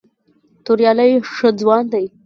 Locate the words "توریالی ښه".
0.65-1.49